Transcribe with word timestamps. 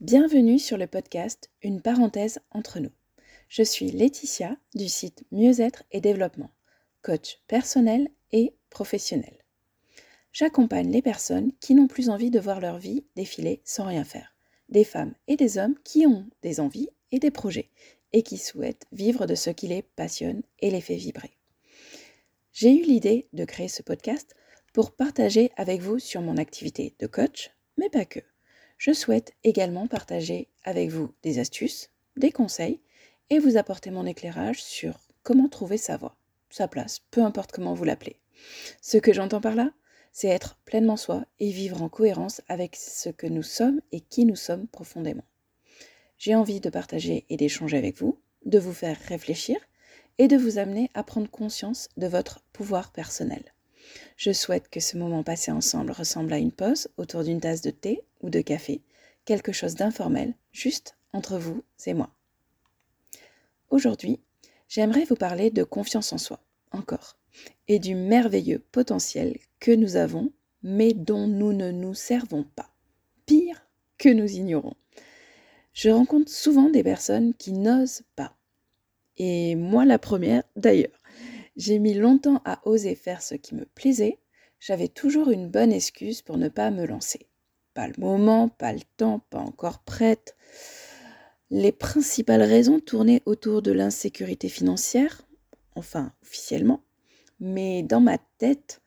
Bienvenue 0.00 0.58
sur 0.58 0.78
le 0.78 0.86
podcast 0.86 1.50
Une 1.60 1.82
parenthèse 1.82 2.38
entre 2.52 2.80
nous. 2.80 2.90
Je 3.50 3.62
suis 3.62 3.90
Laetitia 3.90 4.56
du 4.74 4.88
site 4.88 5.24
Mieux-être 5.30 5.84
et 5.92 6.00
développement, 6.00 6.48
coach 7.02 7.38
personnel 7.48 8.08
et 8.32 8.54
professionnel. 8.70 9.44
J'accompagne 10.32 10.90
les 10.90 11.02
personnes 11.02 11.52
qui 11.60 11.74
n'ont 11.74 11.86
plus 11.86 12.08
envie 12.08 12.30
de 12.30 12.40
voir 12.40 12.60
leur 12.60 12.78
vie 12.78 13.04
défiler 13.14 13.60
sans 13.66 13.84
rien 13.84 14.04
faire, 14.04 14.34
des 14.70 14.84
femmes 14.84 15.12
et 15.28 15.36
des 15.36 15.58
hommes 15.58 15.76
qui 15.84 16.06
ont 16.06 16.24
des 16.40 16.60
envies 16.60 16.88
et 17.12 17.18
des 17.18 17.30
projets 17.30 17.68
et 18.14 18.22
qui 18.22 18.38
souhaitent 18.38 18.86
vivre 18.92 19.26
de 19.26 19.34
ce 19.34 19.50
qui 19.50 19.68
les 19.68 19.82
passionne 19.82 20.40
et 20.60 20.70
les 20.70 20.80
fait 20.80 20.96
vibrer. 20.96 21.36
J'ai 22.54 22.72
eu 22.72 22.84
l'idée 22.84 23.28
de 23.34 23.44
créer 23.44 23.68
ce 23.68 23.82
podcast 23.82 24.34
pour 24.72 24.92
partager 24.92 25.52
avec 25.58 25.82
vous 25.82 25.98
sur 25.98 26.22
mon 26.22 26.38
activité 26.38 26.94
de 27.00 27.06
coach, 27.06 27.50
mais 27.76 27.90
pas 27.90 28.06
que. 28.06 28.20
Je 28.80 28.92
souhaite 28.92 29.34
également 29.44 29.86
partager 29.86 30.48
avec 30.64 30.88
vous 30.88 31.12
des 31.22 31.38
astuces, 31.38 31.90
des 32.16 32.32
conseils 32.32 32.80
et 33.28 33.38
vous 33.38 33.58
apporter 33.58 33.90
mon 33.90 34.06
éclairage 34.06 34.62
sur 34.62 34.98
comment 35.22 35.50
trouver 35.50 35.76
sa 35.76 35.98
voie, 35.98 36.16
sa 36.48 36.66
place, 36.66 37.02
peu 37.10 37.22
importe 37.22 37.52
comment 37.52 37.74
vous 37.74 37.84
l'appelez. 37.84 38.16
Ce 38.80 38.96
que 38.96 39.12
j'entends 39.12 39.42
par 39.42 39.54
là, 39.54 39.70
c'est 40.12 40.28
être 40.28 40.56
pleinement 40.64 40.96
soi 40.96 41.26
et 41.40 41.50
vivre 41.50 41.82
en 41.82 41.90
cohérence 41.90 42.40
avec 42.48 42.74
ce 42.74 43.10
que 43.10 43.26
nous 43.26 43.42
sommes 43.42 43.82
et 43.92 44.00
qui 44.00 44.24
nous 44.24 44.34
sommes 44.34 44.66
profondément. 44.66 45.26
J'ai 46.16 46.34
envie 46.34 46.60
de 46.60 46.70
partager 46.70 47.26
et 47.28 47.36
d'échanger 47.36 47.76
avec 47.76 47.98
vous, 47.98 48.18
de 48.46 48.58
vous 48.58 48.72
faire 48.72 48.98
réfléchir 49.08 49.58
et 50.16 50.26
de 50.26 50.38
vous 50.38 50.56
amener 50.56 50.88
à 50.94 51.02
prendre 51.02 51.28
conscience 51.28 51.90
de 51.98 52.06
votre 52.06 52.42
pouvoir 52.54 52.92
personnel. 52.92 53.42
Je 54.16 54.32
souhaite 54.32 54.68
que 54.68 54.80
ce 54.80 54.96
moment 54.96 55.22
passé 55.22 55.50
ensemble 55.50 55.92
ressemble 55.92 56.32
à 56.32 56.38
une 56.38 56.52
pause 56.52 56.88
autour 56.96 57.24
d'une 57.24 57.40
tasse 57.40 57.62
de 57.62 57.70
thé 57.70 58.02
ou 58.20 58.30
de 58.30 58.40
café, 58.40 58.82
quelque 59.24 59.52
chose 59.52 59.74
d'informel, 59.74 60.34
juste 60.52 60.96
entre 61.12 61.38
vous 61.38 61.62
et 61.86 61.94
moi. 61.94 62.10
Aujourd'hui, 63.70 64.20
j'aimerais 64.68 65.04
vous 65.04 65.16
parler 65.16 65.50
de 65.50 65.64
confiance 65.64 66.12
en 66.12 66.18
soi, 66.18 66.40
encore, 66.72 67.16
et 67.68 67.78
du 67.78 67.94
merveilleux 67.94 68.62
potentiel 68.72 69.38
que 69.58 69.72
nous 69.72 69.96
avons, 69.96 70.32
mais 70.62 70.92
dont 70.92 71.26
nous 71.26 71.52
ne 71.52 71.70
nous 71.70 71.94
servons 71.94 72.44
pas. 72.44 72.70
Pire, 73.26 73.66
que 73.98 74.08
nous 74.08 74.30
ignorons. 74.30 74.74
Je 75.72 75.90
rencontre 75.90 76.30
souvent 76.30 76.68
des 76.68 76.82
personnes 76.82 77.34
qui 77.34 77.52
n'osent 77.52 78.02
pas 78.16 78.34
et 79.20 79.54
moi 79.54 79.84
la 79.84 79.98
première 79.98 80.42
d'ailleurs. 80.56 80.99
J'ai 81.60 81.78
mis 81.78 81.92
longtemps 81.92 82.40
à 82.46 82.66
oser 82.66 82.94
faire 82.94 83.20
ce 83.20 83.34
qui 83.34 83.54
me 83.54 83.66
plaisait, 83.66 84.18
j'avais 84.60 84.88
toujours 84.88 85.28
une 85.28 85.46
bonne 85.46 85.72
excuse 85.72 86.22
pour 86.22 86.38
ne 86.38 86.48
pas 86.48 86.70
me 86.70 86.86
lancer. 86.86 87.26
Pas 87.74 87.86
le 87.86 87.92
moment, 87.98 88.48
pas 88.48 88.72
le 88.72 88.80
temps, 88.96 89.20
pas 89.28 89.40
encore 89.40 89.80
prête. 89.80 90.36
Les 91.50 91.70
principales 91.70 92.40
raisons 92.40 92.80
tournaient 92.80 93.20
autour 93.26 93.60
de 93.60 93.72
l'insécurité 93.72 94.48
financière, 94.48 95.20
enfin 95.74 96.14
officiellement, 96.22 96.82
mais 97.40 97.82
dans 97.82 98.00
ma 98.00 98.16
tête, 98.38 98.80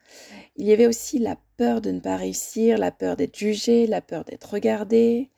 il 0.56 0.66
y 0.66 0.74
avait 0.74 0.88
aussi 0.88 1.20
la 1.20 1.38
peur 1.58 1.80
de 1.80 1.92
ne 1.92 2.00
pas 2.00 2.18
réussir, 2.18 2.80
la 2.80 2.90
peur 2.90 3.18
d'être 3.18 3.38
jugée, 3.38 3.86
la 3.86 4.02
peur 4.02 4.26
d'être 4.26 4.50
regardée. 4.50 5.30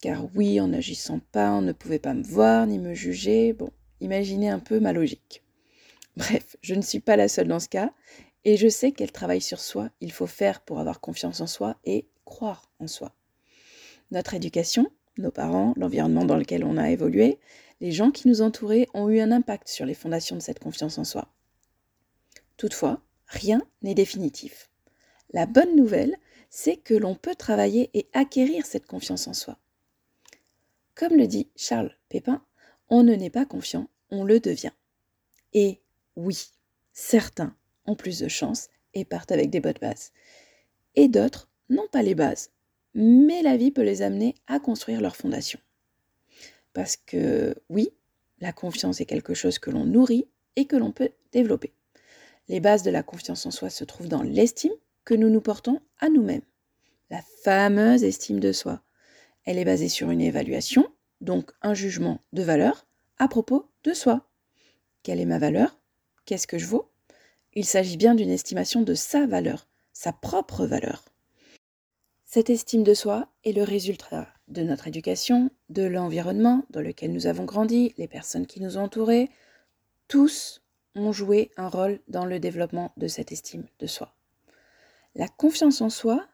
Car 0.00 0.34
oui, 0.34 0.62
en 0.62 0.68
n'agissant 0.68 1.20
pas, 1.30 1.52
on 1.52 1.60
ne 1.60 1.72
pouvait 1.72 1.98
pas 1.98 2.14
me 2.14 2.24
voir 2.24 2.66
ni 2.66 2.78
me 2.78 2.94
juger. 2.94 3.52
Bon, 3.52 3.68
Imaginez 4.02 4.48
un 4.48 4.58
peu 4.58 4.80
ma 4.80 4.92
logique. 4.92 5.41
Bref, 6.16 6.56
je 6.60 6.74
ne 6.74 6.82
suis 6.82 7.00
pas 7.00 7.16
la 7.16 7.28
seule 7.28 7.48
dans 7.48 7.60
ce 7.60 7.68
cas, 7.68 7.92
et 8.44 8.56
je 8.56 8.68
sais 8.68 8.92
quel 8.92 9.12
travail 9.12 9.40
sur 9.40 9.60
soi 9.60 9.90
il 10.00 10.12
faut 10.12 10.26
faire 10.26 10.60
pour 10.60 10.78
avoir 10.78 11.00
confiance 11.00 11.40
en 11.40 11.46
soi 11.46 11.76
et 11.84 12.06
croire 12.24 12.70
en 12.80 12.86
soi. 12.86 13.14
Notre 14.10 14.34
éducation, 14.34 14.90
nos 15.16 15.30
parents, 15.30 15.74
l'environnement 15.76 16.24
dans 16.24 16.36
lequel 16.36 16.64
on 16.64 16.76
a 16.76 16.90
évolué, 16.90 17.38
les 17.80 17.92
gens 17.92 18.10
qui 18.10 18.28
nous 18.28 18.42
entouraient 18.42 18.88
ont 18.94 19.08
eu 19.08 19.20
un 19.20 19.32
impact 19.32 19.68
sur 19.68 19.86
les 19.86 19.94
fondations 19.94 20.36
de 20.36 20.42
cette 20.42 20.60
confiance 20.60 20.98
en 20.98 21.04
soi. 21.04 21.28
Toutefois, 22.56 23.02
rien 23.26 23.62
n'est 23.82 23.94
définitif. 23.94 24.70
La 25.32 25.46
bonne 25.46 25.76
nouvelle, 25.76 26.16
c'est 26.50 26.76
que 26.76 26.94
l'on 26.94 27.14
peut 27.14 27.34
travailler 27.34 27.90
et 27.94 28.08
acquérir 28.12 28.66
cette 28.66 28.86
confiance 28.86 29.26
en 29.26 29.34
soi. 29.34 29.58
Comme 30.94 31.16
le 31.16 31.26
dit 31.26 31.48
Charles 31.56 31.96
Pépin, 32.08 32.44
on 32.90 33.02
ne 33.02 33.14
n'est 33.14 33.30
pas 33.30 33.46
confiant 33.46 33.88
on 34.12 34.24
le 34.24 34.38
devient. 34.38 34.72
Et 35.54 35.80
oui, 36.16 36.50
certains 36.92 37.56
ont 37.86 37.96
plus 37.96 38.18
de 38.20 38.28
chance 38.28 38.68
et 38.94 39.04
partent 39.04 39.32
avec 39.32 39.50
des 39.50 39.60
bonnes 39.60 39.74
bases. 39.80 40.12
Et 40.94 41.08
d'autres 41.08 41.50
n'ont 41.68 41.88
pas 41.88 42.02
les 42.02 42.14
bases, 42.14 42.50
mais 42.94 43.42
la 43.42 43.56
vie 43.56 43.70
peut 43.70 43.82
les 43.82 44.02
amener 44.02 44.34
à 44.46 44.60
construire 44.60 45.00
leur 45.00 45.16
fondation. 45.16 45.58
Parce 46.72 46.96
que 46.96 47.54
oui, 47.68 47.90
la 48.40 48.52
confiance 48.52 49.00
est 49.00 49.06
quelque 49.06 49.34
chose 49.34 49.58
que 49.58 49.70
l'on 49.70 49.84
nourrit 49.84 50.28
et 50.56 50.66
que 50.66 50.76
l'on 50.76 50.92
peut 50.92 51.10
développer. 51.32 51.72
Les 52.48 52.60
bases 52.60 52.82
de 52.82 52.90
la 52.90 53.02
confiance 53.02 53.46
en 53.46 53.50
soi 53.50 53.70
se 53.70 53.84
trouvent 53.84 54.08
dans 54.08 54.22
l'estime 54.22 54.72
que 55.04 55.14
nous 55.14 55.30
nous 55.30 55.40
portons 55.40 55.80
à 55.98 56.08
nous-mêmes. 56.08 56.42
La 57.10 57.22
fameuse 57.42 58.04
estime 58.04 58.40
de 58.40 58.52
soi. 58.52 58.82
Elle 59.44 59.58
est 59.58 59.64
basée 59.64 59.88
sur 59.88 60.10
une 60.10 60.20
évaluation, 60.20 60.88
donc 61.20 61.52
un 61.62 61.74
jugement 61.74 62.20
de 62.32 62.42
valeur, 62.42 62.86
à 63.18 63.28
propos 63.28 63.70
de 63.84 63.92
soi. 63.92 64.28
Quelle 65.02 65.20
est 65.20 65.26
ma 65.26 65.38
valeur? 65.38 65.78
Qu'est-ce 66.24 66.46
que 66.46 66.58
je 66.58 66.66
vaux? 66.66 66.90
Il 67.54 67.64
s'agit 67.64 67.96
bien 67.96 68.14
d'une 68.14 68.30
estimation 68.30 68.82
de 68.82 68.94
sa 68.94 69.26
valeur, 69.26 69.66
sa 69.92 70.12
propre 70.12 70.66
valeur. 70.66 71.04
Cette 72.24 72.48
estime 72.48 72.82
de 72.82 72.94
soi 72.94 73.28
est 73.44 73.52
le 73.52 73.62
résultat 73.62 74.28
de 74.48 74.62
notre 74.62 74.88
éducation, 74.88 75.50
de 75.68 75.82
l'environnement 75.82 76.64
dans 76.70 76.80
lequel 76.80 77.12
nous 77.12 77.26
avons 77.26 77.44
grandi, 77.44 77.92
les 77.98 78.08
personnes 78.08 78.46
qui 78.46 78.60
nous 78.60 78.78
ont 78.78 78.84
entourés. 78.84 79.30
Tous 80.08 80.62
ont 80.94 81.12
joué 81.12 81.50
un 81.56 81.68
rôle 81.68 82.00
dans 82.08 82.24
le 82.24 82.38
développement 82.38 82.92
de 82.96 83.08
cette 83.08 83.32
estime 83.32 83.66
de 83.80 83.86
soi. 83.86 84.14
La 85.14 85.28
confiance 85.28 85.80
en 85.80 85.90
soi 85.90 86.26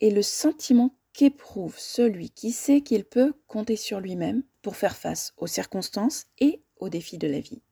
est 0.00 0.10
le 0.10 0.22
sentiment 0.22 0.94
qu'éprouve 1.12 1.78
celui 1.78 2.30
qui 2.30 2.52
sait 2.52 2.82
qu'il 2.82 3.04
peut 3.04 3.34
compter 3.46 3.76
sur 3.76 4.00
lui-même 4.00 4.42
pour 4.62 4.76
faire 4.76 4.96
face 4.96 5.32
aux 5.36 5.46
circonstances 5.46 6.26
et 6.38 6.62
aux 6.76 6.88
défis 6.88 7.18
de 7.18 7.28
la 7.28 7.40
vie. 7.40 7.62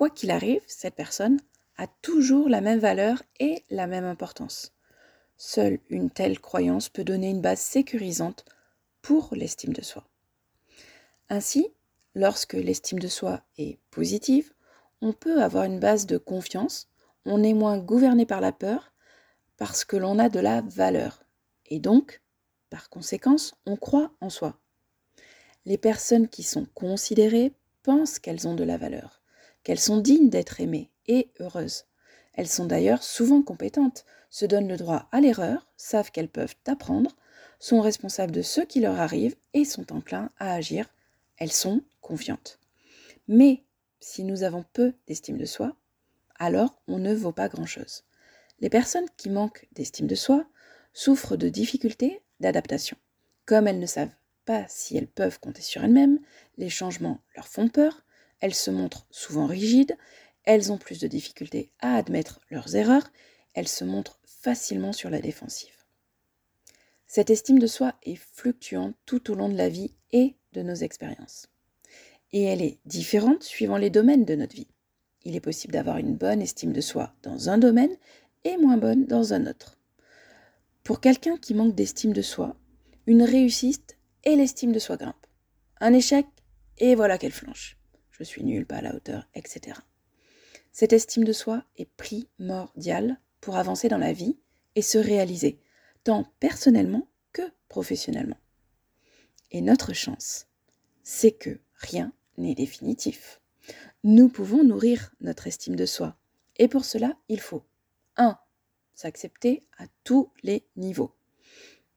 Quoi 0.00 0.08
qu'il 0.08 0.30
arrive, 0.30 0.62
cette 0.66 0.94
personne 0.94 1.38
a 1.76 1.86
toujours 2.00 2.48
la 2.48 2.62
même 2.62 2.78
valeur 2.78 3.22
et 3.38 3.64
la 3.68 3.86
même 3.86 4.06
importance. 4.06 4.72
Seule 5.36 5.78
une 5.90 6.08
telle 6.08 6.40
croyance 6.40 6.88
peut 6.88 7.04
donner 7.04 7.28
une 7.28 7.42
base 7.42 7.60
sécurisante 7.60 8.46
pour 9.02 9.28
l'estime 9.34 9.74
de 9.74 9.82
soi. 9.82 10.08
Ainsi, 11.28 11.68
lorsque 12.14 12.54
l'estime 12.54 12.98
de 12.98 13.08
soi 13.08 13.42
est 13.58 13.78
positive, 13.90 14.54
on 15.02 15.12
peut 15.12 15.42
avoir 15.42 15.64
une 15.64 15.80
base 15.80 16.06
de 16.06 16.16
confiance, 16.16 16.88
on 17.26 17.42
est 17.42 17.52
moins 17.52 17.76
gouverné 17.76 18.24
par 18.24 18.40
la 18.40 18.52
peur 18.52 18.94
parce 19.58 19.84
que 19.84 19.98
l'on 19.98 20.18
a 20.18 20.30
de 20.30 20.40
la 20.40 20.62
valeur. 20.62 21.24
Et 21.66 21.78
donc, 21.78 22.22
par 22.70 22.88
conséquence, 22.88 23.54
on 23.66 23.76
croit 23.76 24.12
en 24.22 24.30
soi. 24.30 24.58
Les 25.66 25.76
personnes 25.76 26.28
qui 26.28 26.42
sont 26.42 26.64
considérées 26.72 27.52
pensent 27.82 28.18
qu'elles 28.18 28.48
ont 28.48 28.54
de 28.54 28.64
la 28.64 28.78
valeur, 28.78 29.19
qu'elles 29.62 29.80
sont 29.80 29.98
dignes 29.98 30.30
d'être 30.30 30.60
aimées 30.60 30.90
et 31.06 31.30
heureuses. 31.40 31.84
Elles 32.34 32.48
sont 32.48 32.66
d'ailleurs 32.66 33.02
souvent 33.02 33.42
compétentes, 33.42 34.04
se 34.30 34.46
donnent 34.46 34.68
le 34.68 34.76
droit 34.76 35.08
à 35.12 35.20
l'erreur, 35.20 35.66
savent 35.76 36.10
qu'elles 36.10 36.28
peuvent 36.28 36.54
apprendre, 36.66 37.16
sont 37.58 37.80
responsables 37.80 38.32
de 38.32 38.42
ce 38.42 38.60
qui 38.60 38.80
leur 38.80 38.98
arrive 38.98 39.36
et 39.52 39.64
sont 39.64 39.92
enclins 39.92 40.30
à 40.38 40.54
agir. 40.54 40.88
Elles 41.36 41.52
sont 41.52 41.82
confiantes. 42.00 42.58
Mais 43.28 43.64
si 44.00 44.24
nous 44.24 44.42
avons 44.42 44.64
peu 44.72 44.94
d'estime 45.06 45.36
de 45.36 45.44
soi, 45.44 45.76
alors 46.38 46.80
on 46.88 46.98
ne 46.98 47.14
vaut 47.14 47.32
pas 47.32 47.48
grand-chose. 47.48 48.04
Les 48.60 48.70
personnes 48.70 49.08
qui 49.16 49.30
manquent 49.30 49.66
d'estime 49.72 50.06
de 50.06 50.14
soi 50.14 50.46
souffrent 50.92 51.36
de 51.36 51.48
difficultés 51.48 52.22
d'adaptation. 52.40 52.96
Comme 53.46 53.66
elles 53.66 53.78
ne 53.78 53.86
savent 53.86 54.14
pas 54.44 54.64
si 54.68 54.96
elles 54.96 55.06
peuvent 55.06 55.38
compter 55.40 55.62
sur 55.62 55.84
elles-mêmes, 55.84 56.18
les 56.56 56.70
changements 56.70 57.20
leur 57.36 57.46
font 57.46 57.68
peur, 57.68 58.04
elles 58.40 58.54
se 58.54 58.70
montrent 58.70 59.06
souvent 59.10 59.46
rigides, 59.46 59.96
elles 60.44 60.72
ont 60.72 60.78
plus 60.78 60.98
de 60.98 61.06
difficultés 61.06 61.70
à 61.80 61.96
admettre 61.96 62.40
leurs 62.50 62.74
erreurs, 62.76 63.10
elles 63.54 63.68
se 63.68 63.84
montrent 63.84 64.20
facilement 64.24 64.92
sur 64.92 65.10
la 65.10 65.20
défensive. 65.20 65.74
Cette 67.06 67.30
estime 67.30 67.58
de 67.58 67.66
soi 67.66 67.94
est 68.04 68.14
fluctuante 68.16 68.94
tout 69.04 69.30
au 69.30 69.34
long 69.34 69.48
de 69.48 69.56
la 69.56 69.68
vie 69.68 69.92
et 70.12 70.36
de 70.52 70.62
nos 70.62 70.74
expériences. 70.74 71.48
Et 72.32 72.44
elle 72.44 72.62
est 72.62 72.78
différente 72.84 73.42
suivant 73.42 73.76
les 73.76 73.90
domaines 73.90 74.24
de 74.24 74.36
notre 74.36 74.54
vie. 74.54 74.68
Il 75.24 75.34
est 75.34 75.40
possible 75.40 75.72
d'avoir 75.72 75.98
une 75.98 76.16
bonne 76.16 76.40
estime 76.40 76.72
de 76.72 76.80
soi 76.80 77.12
dans 77.22 77.50
un 77.50 77.58
domaine 77.58 77.96
et 78.44 78.56
moins 78.56 78.76
bonne 78.76 79.06
dans 79.06 79.34
un 79.34 79.46
autre. 79.46 79.76
Pour 80.84 81.00
quelqu'un 81.00 81.36
qui 81.36 81.52
manque 81.52 81.74
d'estime 81.74 82.12
de 82.12 82.22
soi, 82.22 82.56
une 83.06 83.22
réussite 83.22 83.98
et 84.24 84.36
l'estime 84.36 84.72
de 84.72 84.78
soi 84.78 84.96
grimpe. 84.96 85.26
Un 85.80 85.92
échec 85.92 86.26
et 86.78 86.94
voilà 86.94 87.18
qu'elle 87.18 87.32
flanche. 87.32 87.79
Je 88.20 88.24
suis 88.26 88.44
nulle, 88.44 88.66
pas 88.66 88.76
à 88.76 88.82
la 88.82 88.94
hauteur, 88.94 89.26
etc. 89.34 89.78
Cette 90.72 90.92
estime 90.92 91.24
de 91.24 91.32
soi 91.32 91.64
est 91.78 91.88
primordiale 91.88 93.18
pour 93.40 93.56
avancer 93.56 93.88
dans 93.88 93.96
la 93.96 94.12
vie 94.12 94.36
et 94.74 94.82
se 94.82 94.98
réaliser, 94.98 95.58
tant 96.04 96.26
personnellement 96.38 97.08
que 97.32 97.40
professionnellement. 97.70 98.36
Et 99.52 99.62
notre 99.62 99.94
chance, 99.94 100.48
c'est 101.02 101.32
que 101.32 101.60
rien 101.76 102.12
n'est 102.36 102.54
définitif. 102.54 103.40
Nous 104.04 104.28
pouvons 104.28 104.64
nourrir 104.64 105.14
notre 105.22 105.46
estime 105.46 105.76
de 105.76 105.86
soi. 105.86 106.14
Et 106.58 106.68
pour 106.68 106.84
cela, 106.84 107.16
il 107.30 107.40
faut 107.40 107.62
1. 108.18 108.38
S'accepter 108.92 109.62
à 109.78 109.86
tous 110.04 110.30
les 110.42 110.66
niveaux. 110.76 111.14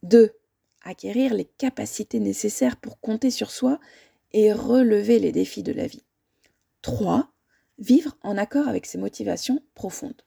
2. 0.04 0.34
Acquérir 0.84 1.34
les 1.34 1.46
capacités 1.46 2.22
nécessaires 2.22 2.78
pour 2.78 3.02
compter 3.02 3.30
sur 3.30 3.52
soi 3.52 3.78
et 4.32 4.54
relever 4.54 5.20
les 5.20 5.34
défis 5.34 5.64
de 5.64 5.74
la 5.74 5.86
vie. 5.86 6.04
3. 6.84 7.32
Vivre 7.80 8.18
en 8.22 8.38
accord 8.38 8.68
avec 8.68 8.86
ses 8.86 8.98
motivations 8.98 9.64
profondes. 9.74 10.22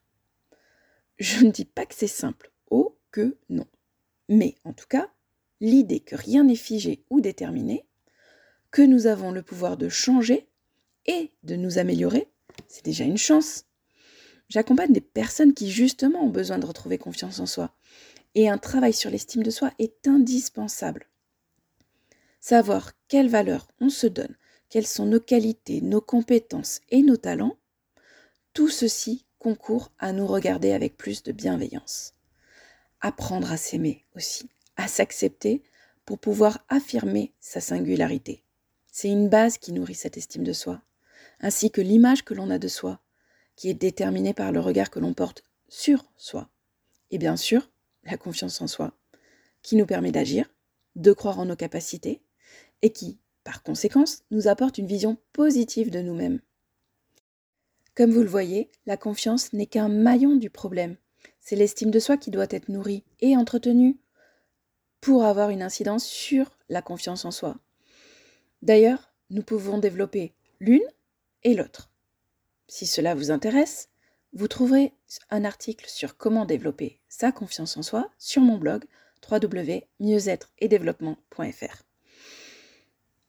Je 1.19 1.45
ne 1.45 1.51
dis 1.51 1.67
pas 1.67 1.87
que 1.87 1.95
c'est 1.95 2.07
simple, 2.07 2.51
oh 2.71 2.99
que 3.13 3.37
non. 3.51 3.67
Mais 4.29 4.57
en 4.65 4.73
tout 4.73 4.89
cas, 4.89 5.11
l'idée 5.61 6.01
que 6.01 6.17
rien 6.17 6.45
n'est 6.45 6.57
figé 6.57 7.05
ou 7.11 7.21
déterminé, 7.21 7.85
que 8.71 8.83
nous 8.83 9.07
avons 9.07 9.33
le 9.33 9.43
pouvoir 9.43 9.77
de 9.77 9.89
changer 9.89 10.49
et 11.05 11.31
de 11.45 11.57
nous 11.57 11.79
améliorer, 11.79 12.29
c'est 12.69 12.85
déjà 12.85 13.05
une 13.05 13.19
chance. 13.19 13.67
J'accompagne 14.49 14.93
des 14.93 15.01
personnes 15.03 15.55
qui 15.55 15.71
justement 15.71 16.25
ont 16.25 16.31
besoin 16.31 16.59
de 16.59 16.67
retrouver 16.67 16.97
confiance 16.97 17.39
en 17.39 17.47
soi. 17.47 17.75
Et 18.35 18.49
un 18.49 18.59
travail 18.59 18.95
sur 18.95 19.11
l'estime 19.11 19.43
de 19.43 19.51
soi 19.51 19.73
est 19.79 20.09
indispensable. 20.09 21.07
Savoir 22.41 22.93
quelles 23.09 23.29
valeurs 23.29 23.69
on 23.81 23.91
se 23.91 24.07
donne, 24.07 24.37
quelles 24.69 24.87
sont 24.87 25.07
nos 25.07 25.21
qualités, 25.21 25.81
nos 25.81 26.01
compétences 26.01 26.81
et 26.91 27.03
nos 27.03 27.17
talents, 27.17 27.57
tout 28.53 28.69
ceci 28.69 29.25
concourt 29.39 29.93
à 29.99 30.13
nous 30.13 30.27
regarder 30.27 30.73
avec 30.73 30.97
plus 30.97 31.23
de 31.23 31.33
bienveillance. 31.33 32.15
Apprendre 33.01 33.53
à 33.53 33.57
s'aimer 33.57 34.05
aussi, 34.17 34.49
à 34.77 34.89
s'accepter 34.89 35.63
pour 36.05 36.19
pouvoir 36.19 36.65
affirmer 36.69 37.33
sa 37.41 37.61
singularité. 37.61 38.43
C'est 38.91 39.09
une 39.11 39.29
base 39.29 39.59
qui 39.59 39.73
nourrit 39.73 39.95
cette 39.95 40.17
estime 40.17 40.45
de 40.45 40.53
soi, 40.53 40.81
ainsi 41.41 41.71
que 41.71 41.81
l'image 41.81 42.25
que 42.25 42.35
l'on 42.35 42.51
a 42.51 42.59
de 42.59 42.69
soi, 42.69 43.01
qui 43.57 43.69
est 43.69 43.75
déterminée 43.75 44.35
par 44.35 44.53
le 44.53 44.61
regard 44.61 44.91
que 44.91 45.01
l'on 45.01 45.15
porte 45.15 45.43
sur 45.69 46.05
soi. 46.17 46.49
Et 47.11 47.19
bien 47.19 47.37
sûr, 47.37 47.71
la 48.05 48.17
confiance 48.17 48.61
en 48.61 48.67
soi, 48.67 48.97
qui 49.63 49.77
nous 49.77 49.87
permet 49.87 50.13
d'agir, 50.13 50.49
de 50.95 51.13
croire 51.13 51.39
en 51.39 51.45
nos 51.45 51.57
capacités, 51.57 52.23
et 52.83 52.91
qui, 52.91 53.19
par 53.47 53.63
conséquence, 53.63 54.25
nous 54.33 54.49
apporte 54.49 54.77
une 54.77 54.89
vision 54.89 55.19
positive 55.33 55.93
de 55.93 56.01
nous-mêmes. 56.01 56.41
Comme 57.95 58.11
vous 58.11 58.23
le 58.23 58.29
voyez, 58.29 58.73
la 58.87 58.97
confiance 58.97 59.53
n'est 59.53 59.67
qu'un 59.67 59.89
maillon 59.89 60.35
du 60.35 60.51
problème. 60.51 60.97
C'est 61.39 61.55
l'estime 61.55 61.93
de 61.93 62.01
soi 62.01 62.17
qui 62.17 62.33
doit 62.33 62.49
être 62.51 62.69
nourrie 62.69 63.05
et 63.21 63.37
entretenue 63.37 64.01
pour 65.01 65.25
avoir 65.25 65.51
une 65.51 65.63
incidence 65.63 66.05
sur 66.05 66.59
la 66.69 66.83
confiance 66.83 67.25
en 67.25 67.31
soi. 67.31 67.57
D'ailleurs, 68.63 69.13
nous 69.31 69.45
pouvons 69.45 69.79
développer 69.79 70.35
l'une 70.59 70.83
et 71.45 71.55
l'autre. 71.55 71.93
Si 72.67 72.85
cela 72.85 73.15
vous 73.15 73.31
intéresse, 73.31 73.91
vous 74.33 74.49
trouverez 74.49 74.93
un 75.31 75.45
article 75.45 75.89
sur 75.89 76.17
comment 76.17 76.47
développer 76.47 76.99
sa 77.09 77.31
confiance 77.31 77.77
en 77.77 77.83
soi 77.83 78.11
sur 78.19 78.43
mon 78.43 78.59
blog 78.59 78.87
www.mieux-être-et-développement.fr. 79.31 81.86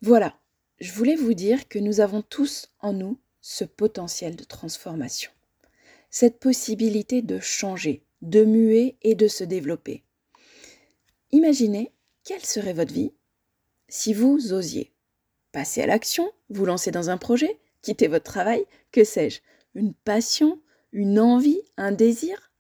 Voilà, 0.02 0.40
je 0.80 0.92
voulais 0.92 1.16
vous 1.16 1.34
dire 1.34 1.68
que 1.68 1.80
nous 1.80 2.02
avons 2.02 2.22
tous 2.22 2.70
en 2.80 2.94
nous 2.94 3.20
ce 3.42 3.64
potentiel 3.64 4.36
de 4.36 4.44
transformation, 4.44 5.32
cette 6.12 6.40
possibilité 6.40 7.24
de 7.24 7.40
changer, 7.40 8.04
de 8.22 8.46
muer 8.46 8.98
et 9.02 9.16
de 9.16 9.28
se 9.28 9.44
développer. 9.44 10.04
Imaginez 11.32 11.94
quelle 12.24 12.46
serait 12.46 12.74
votre 12.74 12.94
vie 12.94 13.14
si 13.90 14.14
vous 14.14 14.54
osiez 14.54 14.94
passer 15.52 15.82
à 15.82 15.88
l'action, 15.88 16.32
vous 16.50 16.66
lancer 16.66 16.92
dans 16.92 17.10
un 17.10 17.18
projet, 17.18 17.60
quitter 17.82 18.08
votre 18.08 18.26
travail, 18.26 18.66
que 18.92 19.04
sais-je, 19.04 19.42
une 19.74 19.94
passion, 19.94 20.62
une 20.92 21.20
envie, 21.20 21.62
un 21.78 21.92
désir? 21.92 22.52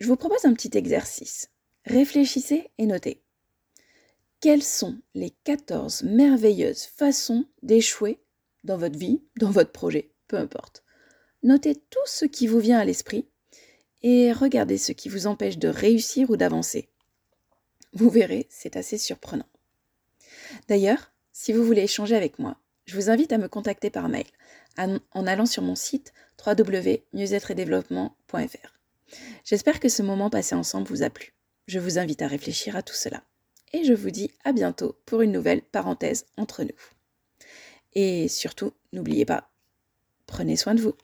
Je 0.00 0.08
vous 0.08 0.16
propose 0.16 0.44
un 0.44 0.54
petit 0.54 0.76
exercice. 0.76 1.50
Réfléchissez 1.84 2.70
et 2.78 2.86
notez. 2.86 3.22
Quelles 4.40 4.62
sont 4.62 4.98
les 5.14 5.34
14 5.44 6.04
merveilleuses 6.04 6.84
façons 6.84 7.44
d'échouer 7.62 8.18
dans 8.64 8.78
votre 8.78 8.98
vie, 8.98 9.20
dans 9.38 9.50
votre 9.50 9.72
projet, 9.72 10.12
peu 10.28 10.38
importe. 10.38 10.82
Notez 11.42 11.74
tout 11.74 11.98
ce 12.06 12.24
qui 12.24 12.46
vous 12.46 12.58
vient 12.58 12.78
à 12.78 12.86
l'esprit 12.86 13.28
et 14.02 14.32
regardez 14.32 14.78
ce 14.78 14.92
qui 14.92 15.10
vous 15.10 15.26
empêche 15.26 15.58
de 15.58 15.68
réussir 15.68 16.30
ou 16.30 16.38
d'avancer. 16.38 16.88
Vous 17.92 18.08
verrez, 18.08 18.46
c'est 18.48 18.76
assez 18.76 18.96
surprenant. 18.96 19.44
D'ailleurs, 20.68 21.12
si 21.32 21.52
vous 21.52 21.64
voulez 21.64 21.82
échanger 21.82 22.16
avec 22.16 22.38
moi, 22.38 22.56
je 22.86 22.96
vous 22.96 23.10
invite 23.10 23.32
à 23.32 23.38
me 23.38 23.48
contacter 23.48 23.90
par 23.90 24.08
mail 24.08 24.24
en 24.78 25.26
allant 25.26 25.46
sur 25.46 25.62
mon 25.62 25.74
site 25.74 26.14
www.mieux-être-et-développement.fr. 26.46 28.78
J'espère 29.44 29.80
que 29.80 29.90
ce 29.90 30.02
moment 30.02 30.30
passé 30.30 30.54
ensemble 30.54 30.88
vous 30.88 31.02
a 31.02 31.10
plu. 31.10 31.34
Je 31.66 31.78
vous 31.78 31.98
invite 31.98 32.22
à 32.22 32.26
réfléchir 32.26 32.76
à 32.76 32.82
tout 32.82 32.94
cela. 32.94 33.22
Et 33.72 33.84
je 33.84 33.92
vous 33.92 34.10
dis 34.10 34.30
à 34.44 34.52
bientôt 34.52 34.98
pour 35.06 35.22
une 35.22 35.32
nouvelle 35.32 35.62
parenthèse 35.62 36.26
entre 36.36 36.64
nous. 36.64 36.70
Et 37.92 38.28
surtout, 38.28 38.72
n'oubliez 38.92 39.24
pas, 39.24 39.50
prenez 40.26 40.56
soin 40.56 40.74
de 40.74 40.80
vous. 40.80 40.94